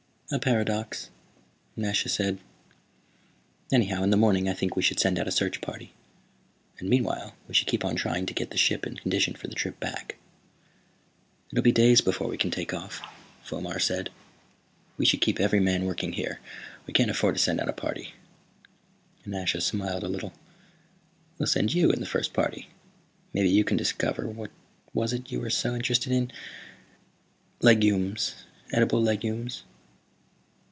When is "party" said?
5.59-5.91, 17.73-18.13, 22.31-22.69